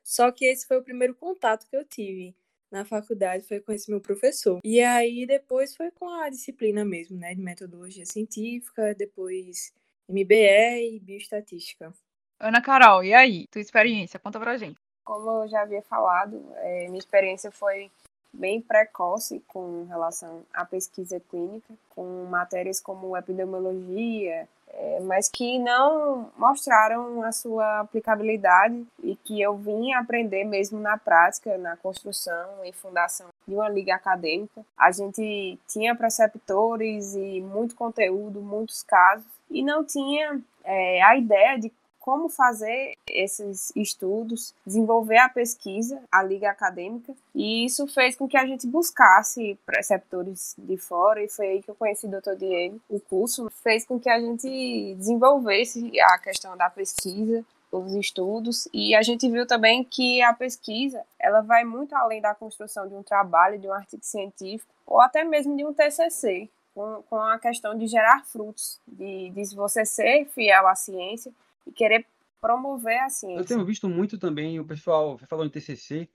[0.09, 2.35] Só que esse foi o primeiro contato que eu tive
[2.71, 4.59] na faculdade, foi com esse meu professor.
[4.63, 9.71] E aí depois foi com a disciplina mesmo, né, de metodologia científica, depois
[10.09, 11.93] MBE e bioestatística.
[12.39, 13.45] Ana Carol, e aí?
[13.51, 14.19] Tua experiência?
[14.19, 14.79] Conta pra gente.
[15.03, 17.91] Como eu já havia falado, é, minha experiência foi
[18.33, 26.31] bem precoce com relação à pesquisa clínica, com matérias como epidemiologia, é, mas que não
[26.37, 32.71] mostraram a sua aplicabilidade e que eu vim aprender mesmo na prática, na construção e
[32.71, 34.61] fundação de uma liga acadêmica.
[34.77, 41.57] A gente tinha preceptores e muito conteúdo, muitos casos, e não tinha é, a ideia
[41.57, 48.27] de como fazer esses estudos, desenvolver a pesquisa, a liga acadêmica, e isso fez com
[48.27, 52.35] que a gente buscasse preceptores de fora, e foi aí que eu conheci o Dr.
[52.37, 52.79] Diego.
[52.89, 58.95] O curso fez com que a gente desenvolvesse a questão da pesquisa, os estudos e
[58.95, 63.03] a gente viu também que a pesquisa ela vai muito além da construção de um
[63.03, 67.87] trabalho, de um artigo científico ou até mesmo de um TCC, com, a questão de
[67.87, 71.31] gerar frutos, de, de você ser fiel à ciência
[71.65, 72.05] e querer
[72.41, 73.39] promover a ciência.
[73.39, 76.07] Eu tenho visto muito também o pessoal falou em TCC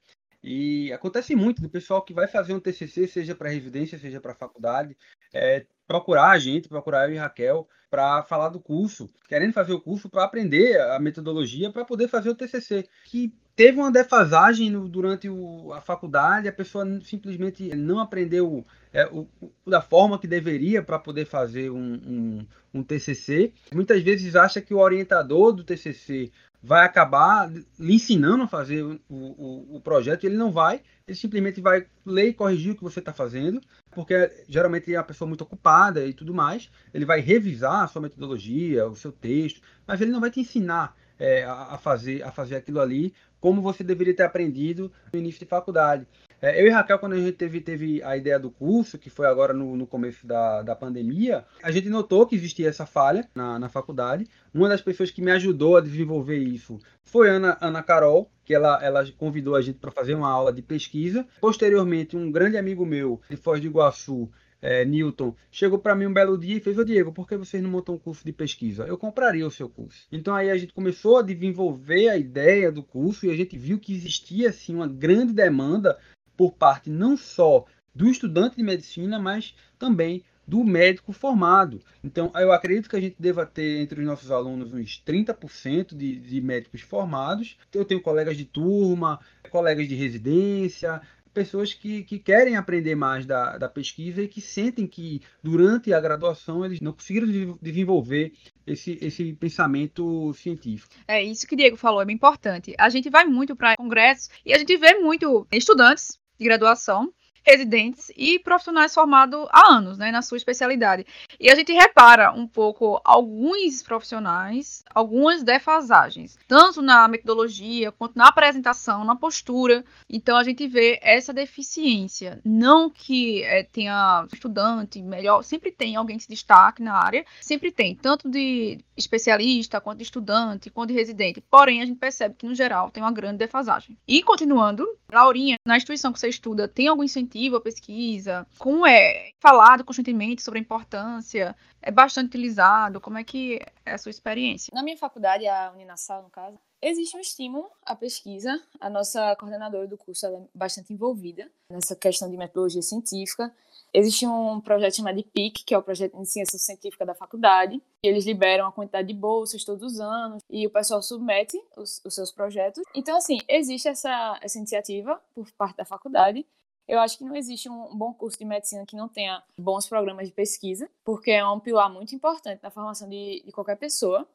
[0.42, 4.34] e acontece muito do pessoal que vai fazer um TCC, seja para residência, seja para
[4.34, 4.96] faculdade,
[5.32, 9.80] é, procurar a gente, procurar eu e Raquel para falar do curso, querendo fazer o
[9.80, 14.88] curso para aprender a metodologia para poder fazer o TCC, que teve uma defasagem no,
[14.88, 20.26] durante o, a faculdade, a pessoa simplesmente não aprendeu é, o, o, da forma que
[20.26, 23.52] deveria para poder fazer um, um, um, TCC.
[23.72, 28.98] Muitas vezes acha que o orientador do TCC vai acabar lhe ensinando a fazer o,
[29.08, 33.00] o, o projeto ele não vai, ele simplesmente vai ler e corrigir o que você
[33.00, 37.84] está fazendo, porque geralmente é uma pessoa muito ocupada e tudo mais, ele vai revisar
[37.84, 42.22] a sua metodologia, o seu texto, mas ele não vai te ensinar é, a, fazer,
[42.22, 46.06] a fazer aquilo ali como você deveria ter aprendido no início de faculdade.
[46.40, 49.26] É, eu e Raquel, quando a gente teve, teve a ideia do curso, que foi
[49.26, 53.58] agora no, no começo da, da pandemia, a gente notou que existia essa falha na,
[53.58, 54.26] na faculdade.
[54.52, 58.78] Uma das pessoas que me ajudou a desenvolver isso foi Ana, Ana Carol, que ela,
[58.82, 61.26] ela convidou a gente para fazer uma aula de pesquisa.
[61.40, 64.30] Posteriormente, um grande amigo meu de Foz do Iguaçu,
[64.64, 67.62] é, Newton, chegou para mim um belo dia e fez: Ô Diego, por que vocês
[67.62, 68.86] não montam um curso de pesquisa?
[68.86, 70.06] Eu compraria o seu curso.
[70.10, 73.78] Então aí a gente começou a desenvolver a ideia do curso e a gente viu
[73.78, 75.98] que existia assim uma grande demanda
[76.34, 81.80] por parte não só do estudante de medicina, mas também do médico formado.
[82.02, 86.16] Então, eu acredito que a gente deva ter entre os nossos alunos uns 30% de,
[86.16, 87.58] de médicos formados.
[87.72, 91.02] Eu tenho colegas de turma, colegas de residência,
[91.34, 96.00] pessoas que, que querem aprender mais da, da pesquisa e que sentem que durante a
[96.00, 98.32] graduação eles não conseguiram desenvolver
[98.66, 100.94] esse, esse pensamento científico.
[101.06, 102.74] É isso que o Diego falou, é bem importante.
[102.78, 107.12] A gente vai muito para congressos e a gente vê muito estudantes de graduação
[107.44, 111.06] residentes e profissionais formados há anos, né, na sua especialidade.
[111.38, 118.28] E a gente repara um pouco alguns profissionais, algumas defasagens, tanto na metodologia quanto na
[118.28, 119.84] apresentação, na postura.
[120.08, 122.40] Então a gente vê essa deficiência.
[122.44, 127.70] Não que é, tenha estudante melhor, sempre tem alguém que se destaque na área, sempre
[127.70, 131.42] tem, tanto de especialista, quanto de estudante, quanto de residente.
[131.42, 133.98] Porém, a gente percebe que, no geral, tem uma grande defasagem.
[134.06, 138.46] E continuando, Laurinha, na instituição que você estuda, tem algum incentivo incentivo à pesquisa?
[138.58, 141.56] Como é falado constantemente sobre a importância?
[141.82, 143.00] É bastante utilizado?
[143.00, 144.70] Como é que é a sua experiência?
[144.72, 148.58] Na minha faculdade, a Uninasal, no caso, existe um estímulo à pesquisa.
[148.80, 153.52] A nossa coordenadora do curso é bastante envolvida nessa questão de metodologia científica.
[153.92, 157.80] Existe um projeto chamado PIC, que é o projeto de ciência científica da faculdade.
[158.02, 162.14] Eles liberam a quantidade de bolsas todos os anos e o pessoal submete os, os
[162.14, 162.82] seus projetos.
[162.94, 166.44] Então, assim, existe essa, essa iniciativa por parte da faculdade
[166.86, 170.28] eu acho que não existe um bom curso de medicina que não tenha bons programas
[170.28, 174.28] de pesquisa, porque é um pilar muito importante na formação de, de qualquer pessoa.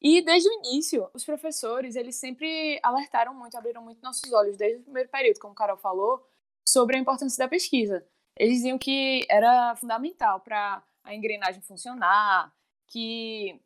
[0.00, 4.80] E desde o início, os professores, eles sempre alertaram muito, abriram muito nossos olhos, desde
[4.80, 6.26] o primeiro período, como o Carol falou,
[6.66, 8.04] sobre a importância da pesquisa.
[8.36, 12.52] Eles diziam que era fundamental para a engrenagem funcionar,
[12.88, 13.60] que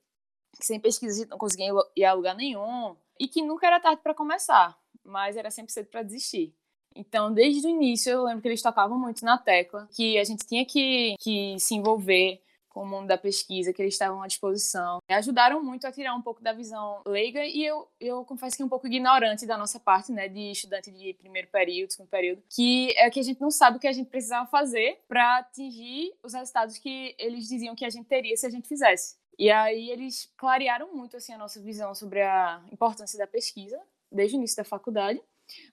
[0.58, 3.80] que sem pesquisa a gente não conseguia ir a lugar nenhum, e que nunca era
[3.80, 6.54] tarde para começar, mas era sempre cedo para desistir.
[6.96, 10.46] Então, desde o início, eu lembro que eles tocavam muito na tecla que a gente
[10.46, 12.40] tinha que, que se envolver
[12.76, 14.98] com o mundo da pesquisa, que eles estavam à disposição.
[15.08, 18.68] Ajudaram muito a tirar um pouco da visão leiga e eu, eu confesso que um
[18.68, 23.08] pouco ignorante da nossa parte, né, de estudante de primeiro período, segundo período, que é
[23.08, 26.76] que a gente não sabe o que a gente precisava fazer para atingir os resultados
[26.76, 29.16] que eles diziam que a gente teria se a gente fizesse.
[29.38, 33.80] E aí eles clarearam muito assim a nossa visão sobre a importância da pesquisa
[34.12, 35.18] desde o início da faculdade.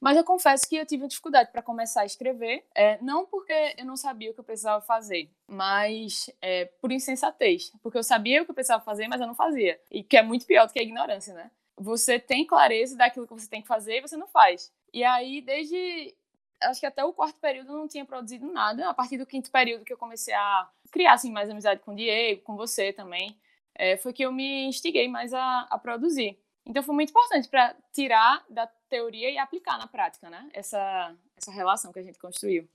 [0.02, 3.86] Mas eu confesso que eu tive dificuldade para começar a escrever, é, não porque eu
[3.86, 8.46] não sabia o que eu precisava fazer, mas é, por insensatez, porque eu sabia o
[8.46, 9.80] que eu precisava fazer, mas eu não fazia.
[9.92, 11.52] E que é muito pior do que a ignorância, né?
[11.78, 14.72] Você tem clareza daquilo que você tem que fazer e você não faz.
[14.94, 16.16] E aí, desde
[16.62, 18.90] acho que até o quarto período eu não tinha produzido nada.
[18.90, 21.96] A partir do quinto período que eu comecei a criar assim, mais amizade com o
[21.96, 23.38] Diego, com você também,
[23.76, 26.40] é, foi que eu me instiguei mais a, a produzir.
[26.66, 30.48] Então foi muito importante para tirar da teoria e aplicar na prática, né?
[30.54, 32.70] Essa, essa relação que a gente construiu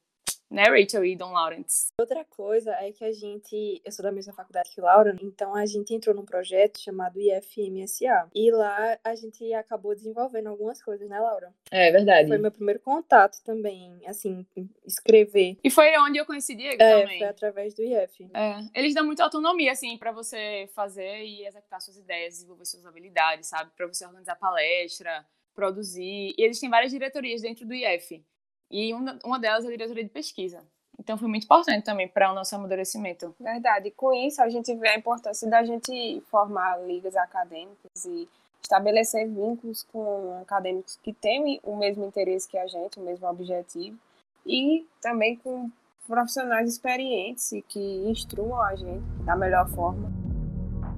[0.51, 1.89] né, Rachel e Don Lawrence.
[1.99, 5.67] Outra coisa é que a gente, eu sou da mesma faculdade que Laura, então a
[5.67, 8.31] gente entrou num projeto chamado IFMSA.
[8.35, 11.53] E lá a gente acabou desenvolvendo algumas coisas, né, Laura?
[11.71, 12.29] É verdade.
[12.29, 14.47] Foi meu primeiro contato também, assim,
[14.87, 15.59] escrever.
[15.63, 17.19] E foi onde eu conheci Diego é, também.
[17.19, 18.31] foi através do IF.
[18.33, 22.87] É, eles dão muita autonomia, assim, para você fazer e executar suas ideias, desenvolver suas
[22.87, 23.71] habilidades, sabe?
[23.77, 25.27] Para você organizar palestra,
[25.59, 26.35] produzir.
[26.39, 28.25] E eles têm várias diretorias dentro do IF.
[28.71, 30.65] E uma, uma delas é a diretoria de pesquisa.
[30.97, 33.35] Então foi muito importante também para o nosso amadurecimento.
[33.41, 33.91] Verdade.
[33.91, 38.29] Com isso, a gente vê a importância da gente formar ligas acadêmicas e
[38.63, 43.99] estabelecer vínculos com acadêmicos que têm o mesmo interesse que a gente, o mesmo objetivo,
[44.47, 45.71] e também com
[46.07, 50.11] profissionais experientes e que instruam a gente da melhor forma.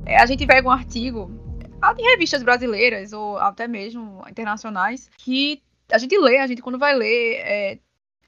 [0.05, 1.31] É, a gente pega um artigo
[1.97, 6.95] de revistas brasileiras ou até mesmo internacionais que a gente lê, a gente quando vai
[6.95, 7.79] ler, é,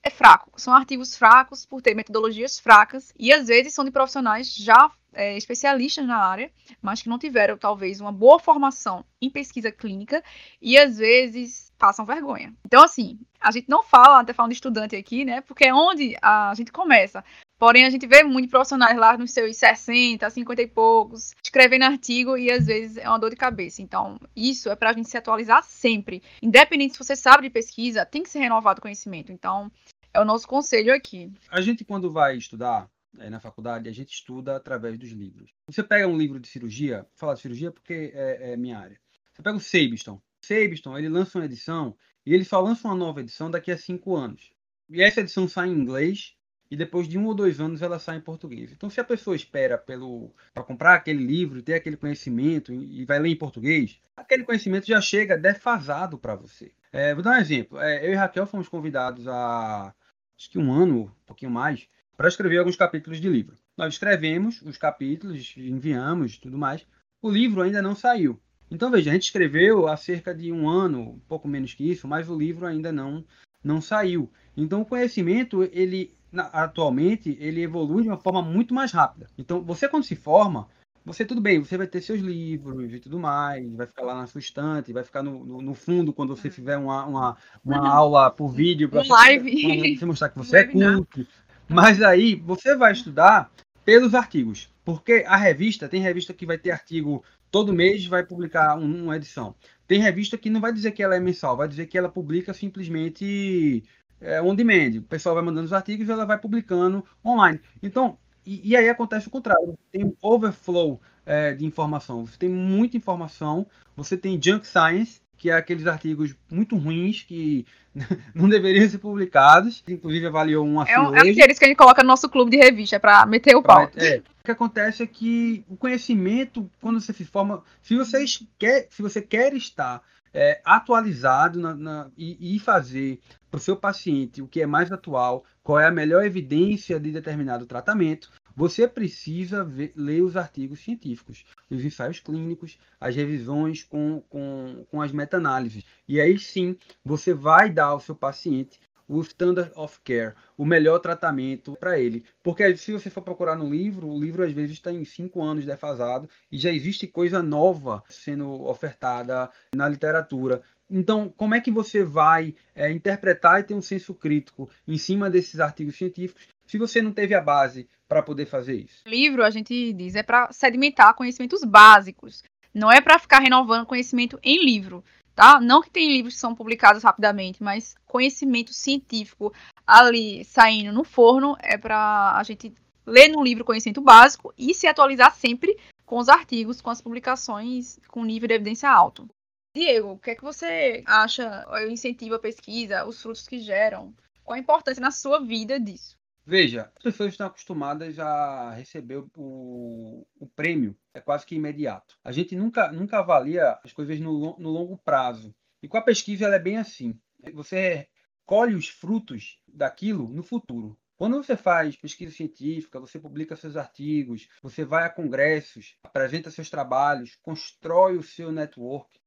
[0.02, 0.52] é fraco.
[0.56, 5.36] São artigos fracos por ter metodologias fracas e às vezes são de profissionais já é,
[5.36, 10.22] especialistas na área, mas que não tiveram talvez uma boa formação em pesquisa clínica
[10.60, 12.54] e às vezes passam vergonha.
[12.64, 15.40] Então, assim, a gente não fala, até falando de estudante aqui, né?
[15.40, 17.24] Porque é onde a gente começa.
[17.62, 22.36] Porém, a gente vê muitos profissionais lá nos seus 60, 50 e poucos, escrevendo artigo
[22.36, 23.80] e às vezes é uma dor de cabeça.
[23.80, 26.24] Então, isso é para a gente se atualizar sempre.
[26.42, 29.30] Independente se você sabe de pesquisa, tem que ser renovado o conhecimento.
[29.30, 29.70] Então,
[30.12, 31.30] é o nosso conselho aqui.
[31.48, 35.52] A gente, quando vai estudar é, na faculdade, a gente estuda através dos livros.
[35.68, 38.98] Você pega um livro de cirurgia, falar de cirurgia porque é, é minha área.
[39.32, 40.20] Você pega o Sabiston.
[40.44, 41.96] Sabiston, ele lança uma edição
[42.26, 44.50] e ele só lança uma nova edição daqui a cinco anos.
[44.90, 46.34] E essa edição sai em inglês
[46.72, 48.72] e depois de um ou dois anos ela sai em português.
[48.72, 53.28] Então, se a pessoa espera para comprar aquele livro, ter aquele conhecimento e vai ler
[53.28, 56.72] em português, aquele conhecimento já chega defasado para você.
[56.90, 57.78] É, vou dar um exemplo.
[57.78, 59.94] É, eu e Raquel fomos convidados há
[60.34, 63.54] acho que um ano, um pouquinho mais, para escrever alguns capítulos de livro.
[63.76, 66.86] Nós escrevemos os capítulos, enviamos tudo mais.
[67.20, 68.40] O livro ainda não saiu.
[68.70, 72.08] Então, veja, a gente escreveu há cerca de um ano, um pouco menos que isso,
[72.08, 73.22] mas o livro ainda não,
[73.62, 74.32] não saiu.
[74.56, 76.16] Então, o conhecimento, ele
[76.52, 79.26] atualmente ele evolui de uma forma muito mais rápida.
[79.36, 80.68] Então, você quando se forma,
[81.04, 84.26] você tudo bem, você vai ter seus livros e tudo mais, vai ficar lá na
[84.26, 88.30] sua estante, vai ficar no, no, no fundo quando você tiver uma, uma, uma aula
[88.30, 89.02] por vídeo para
[89.98, 91.26] você mostrar que você é culto.
[91.68, 93.50] Mas aí você vai estudar
[93.84, 98.76] pelos artigos, porque a revista tem revista que vai ter artigo todo mês, vai publicar
[98.78, 99.54] uma edição.
[99.86, 102.54] Tem revista que não vai dizer que ela é mensal, vai dizer que ela publica
[102.54, 103.84] simplesmente
[104.22, 104.98] é, on demand.
[104.98, 107.60] O pessoal vai mandando os artigos e ela vai publicando online.
[107.82, 109.76] Então, e, e aí acontece o contrário.
[109.90, 112.26] Tem um overflow é, de informação.
[112.26, 113.66] Você tem muita informação.
[113.96, 117.66] Você tem junk science, que é aqueles artigos muito ruins que
[118.34, 119.82] não deveriam ser publicados.
[119.88, 122.50] Inclusive avaliou um assim é, um, é aqueles que a gente coloca no nosso clube
[122.50, 123.90] de revista para meter o pau.
[123.96, 128.24] É, o que acontece é que o conhecimento, quando você se forma, se você
[128.58, 133.76] quer, se você quer estar é, atualizado na, na, e, e fazer para o seu
[133.76, 138.86] paciente o que é mais atual, qual é a melhor evidência de determinado tratamento, você
[138.86, 145.12] precisa ver, ler os artigos científicos, os ensaios clínicos, as revisões com, com, com as
[145.12, 145.84] meta-análises.
[146.08, 148.80] E aí sim você vai dar ao seu paciente
[149.12, 152.24] o standard of care, o melhor tratamento para ele.
[152.42, 155.66] Porque se você for procurar no livro, o livro às vezes está em cinco anos
[155.66, 160.62] defasado e já existe coisa nova sendo ofertada na literatura.
[160.90, 165.30] Então, como é que você vai é, interpretar e ter um senso crítico em cima
[165.30, 169.02] desses artigos científicos se você não teve a base para poder fazer isso?
[169.06, 172.42] O livro, a gente diz, é para sedimentar conhecimentos básicos
[172.74, 175.04] Não é para ficar renovando conhecimento em livro,
[175.34, 175.60] tá?
[175.60, 179.52] Não que tem livros que são publicados rapidamente, mas conhecimento científico
[179.86, 182.72] ali saindo no forno é para a gente
[183.06, 187.98] ler no livro conhecimento básico e se atualizar sempre com os artigos, com as publicações
[188.08, 189.28] com nível de evidência alto.
[189.74, 194.14] Diego, o que é que você acha o incentivo à pesquisa, os frutos que geram?
[194.44, 196.14] Qual a importância na sua vida disso?
[196.44, 202.18] Veja, as pessoas estão acostumadas a receber o, o prêmio, é quase que imediato.
[202.24, 205.54] A gente nunca, nunca avalia as coisas no, no longo prazo.
[205.80, 207.16] E com a pesquisa ela é bem assim.
[207.54, 208.08] Você
[208.44, 210.98] colhe os frutos daquilo no futuro.
[211.16, 216.68] Quando você faz pesquisa científica, você publica seus artigos, você vai a congressos, apresenta seus
[216.68, 219.20] trabalhos, constrói o seu network,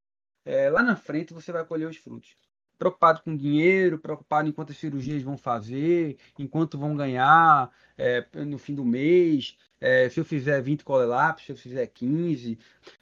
[0.44, 2.36] é, lá na frente você vai colher os frutos
[2.78, 8.58] preocupado com dinheiro, preocupado em quantas cirurgias vão fazer, em quanto vão ganhar é, no
[8.58, 12.58] fim do mês, é, se eu fizer 20 colelápticos, se eu fizer 15.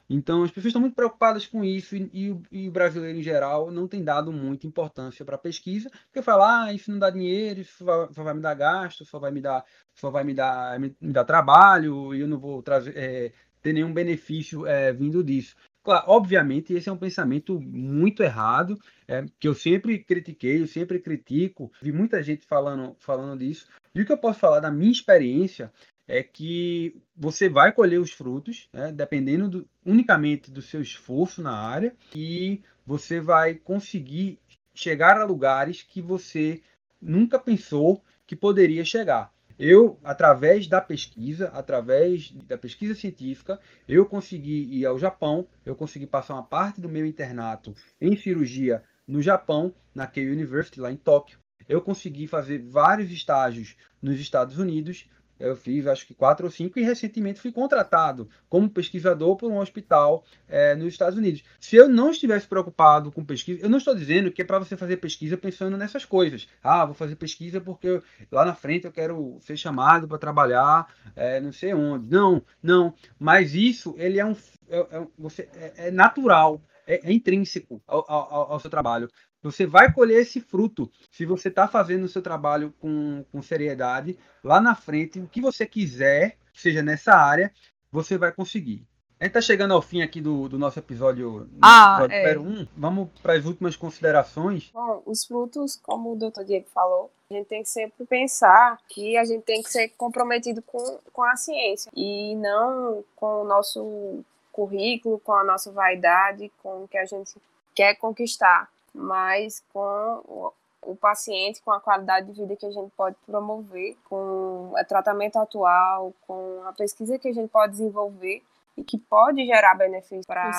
[0.08, 3.70] Então, as pessoas estão muito preocupadas com isso e, e, e o brasileiro, em geral,
[3.70, 7.60] não tem dado muita importância para a pesquisa, porque fala, ah, isso não dá dinheiro,
[7.60, 9.64] isso só, só, vai me dar gasto, só vai me dar,
[9.94, 13.72] só vai me dar, me, me dar trabalho e eu não vou trazer, é, ter
[13.72, 14.64] nenhum benefício
[14.96, 15.56] vindo disso.
[15.84, 20.98] Claro, obviamente, esse é um pensamento muito errado, é, que eu sempre critiquei, eu sempre
[20.98, 23.68] critico, vi muita gente falando, falando disso.
[23.94, 25.70] E o que eu posso falar da minha experiência
[26.08, 31.54] é que você vai colher os frutos, né, dependendo do, unicamente do seu esforço na
[31.54, 34.38] área, e você vai conseguir
[34.74, 36.62] chegar a lugares que você
[37.00, 39.30] nunca pensou que poderia chegar.
[39.58, 46.06] Eu, através da pesquisa, através da pesquisa científica, eu consegui ir ao Japão, eu consegui
[46.06, 50.96] passar uma parte do meu internato em cirurgia no Japão, na Keio University, lá em
[50.96, 51.38] Tóquio.
[51.68, 55.08] Eu consegui fazer vários estágios nos Estados Unidos
[55.46, 59.58] eu fiz acho que quatro ou cinco e recentemente fui contratado como pesquisador por um
[59.58, 61.42] hospital é, nos Estados Unidos.
[61.60, 64.76] Se eu não estivesse preocupado com pesquisa, eu não estou dizendo que é para você
[64.76, 66.48] fazer pesquisa pensando nessas coisas.
[66.62, 70.86] Ah, vou fazer pesquisa porque eu, lá na frente eu quero ser chamado para trabalhar
[71.16, 72.08] é, não sei onde.
[72.08, 72.94] Não, não.
[73.18, 74.34] Mas isso ele é um
[74.68, 79.08] é, é, você, é, é natural, é, é intrínseco ao, ao, ao seu trabalho.
[79.44, 84.18] Você vai colher esse fruto se você está fazendo o seu trabalho com, com seriedade.
[84.42, 87.52] Lá na frente, o que você quiser, seja nessa área,
[87.92, 88.86] você vai conseguir.
[89.20, 92.38] A gente está chegando ao fim aqui do, do nosso episódio, ah, episódio é.
[92.38, 92.68] 1.
[92.74, 94.70] Vamos para as últimas considerações.
[94.72, 99.16] Bom, os frutos, como o doutor Diego falou, a gente tem que sempre pensar que
[99.16, 104.24] a gente tem que ser comprometido com, com a ciência e não com o nosso
[104.50, 107.34] currículo, com a nossa vaidade, com o que a gente
[107.74, 112.90] quer conquistar mas com o, o paciente, com a qualidade de vida que a gente
[112.96, 118.42] pode promover, com o tratamento atual, com a pesquisa que a gente pode desenvolver
[118.76, 120.50] e que pode gerar benefício para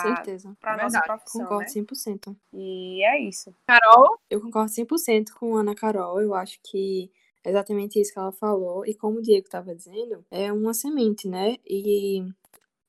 [0.63, 1.41] a nossa profissão.
[1.41, 1.81] Concordo né?
[1.81, 2.36] 100%.
[2.53, 3.53] E é isso.
[3.67, 4.17] Carol?
[4.29, 6.21] Eu concordo 100% com a Ana Carol.
[6.21, 7.11] Eu acho que
[7.43, 8.86] é exatamente isso que ela falou.
[8.86, 11.57] E como o Diego estava dizendo, é uma semente, né?
[11.65, 12.25] E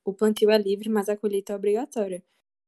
[0.04, 2.22] o plantio é livre, mas a colheita é obrigatória.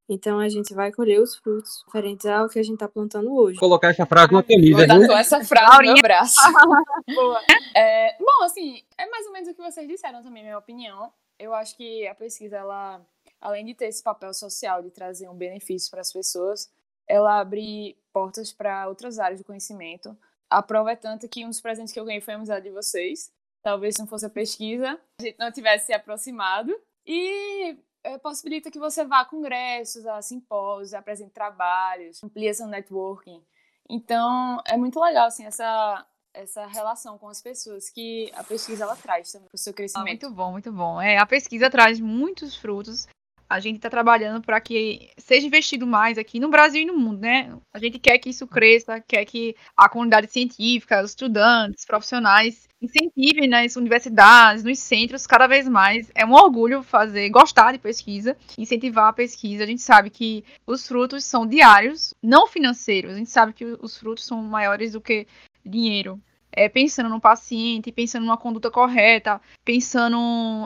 [0.09, 3.59] Então a gente vai colher os frutos diferentes ao que a gente está plantando hoje.
[3.61, 4.87] Vou colocar essa frase na camisa.
[4.87, 6.39] Vou tatuar essa frase no meu braço.
[7.15, 7.41] Boa.
[7.77, 11.13] É, bom, assim, é mais ou menos o que vocês disseram também, minha opinião.
[11.39, 13.03] Eu acho que a pesquisa, ela,
[13.39, 16.71] além de ter esse papel social de trazer um benefício para as pessoas,
[17.07, 20.17] ela abre portas para outras áreas do conhecimento.
[20.49, 22.71] A prova é tanto que um dos presentes que eu ganhei foi a amizade de
[22.71, 23.31] vocês.
[23.63, 26.75] Talvez se não fosse a pesquisa, a gente não tivesse se aproximado.
[27.07, 27.77] E
[28.17, 33.43] possibilita que você vá a congressos, a simpósios, apresente trabalhos, amplia seu networking.
[33.91, 38.95] Então, é muito legal, assim, essa, essa relação com as pessoas que a pesquisa ela
[38.95, 40.07] traz também para o seu crescimento.
[40.07, 41.01] Ah, muito bom, muito bom.
[41.01, 43.09] É, a pesquisa traz muitos frutos
[43.49, 47.21] a gente está trabalhando para que seja investido mais aqui no Brasil e no mundo,
[47.21, 47.57] né?
[47.73, 53.49] A gente quer que isso cresça, quer que a comunidade científica, os estudantes, profissionais incentivem
[53.49, 56.11] nas universidades, nos centros cada vez mais.
[56.15, 59.65] É um orgulho fazer, gostar de pesquisa, incentivar a pesquisa.
[59.65, 63.13] A gente sabe que os frutos são diários, não financeiros.
[63.15, 65.27] A gente sabe que os frutos são maiores do que
[65.65, 66.21] dinheiro
[66.59, 70.19] é, pensando no paciente, pensando numa conduta correta, pensando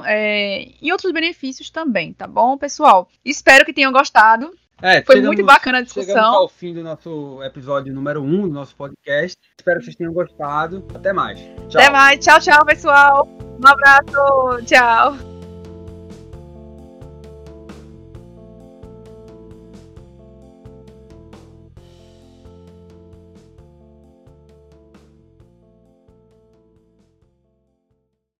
[0.06, 3.08] é, em outros benefícios também, tá bom, pessoal?
[3.24, 4.50] Espero que tenham gostado.
[4.80, 6.14] É, Foi chegamos, muito bacana a discussão.
[6.14, 9.38] Chegamos ao fim do nosso episódio número 1 um do nosso podcast.
[9.56, 10.84] Espero que vocês tenham gostado.
[10.92, 11.38] Até mais.
[11.38, 11.80] Tchau.
[11.80, 12.18] Até mais.
[12.18, 13.28] Tchau, tchau, pessoal.
[13.40, 14.64] Um abraço.
[14.66, 15.31] Tchau.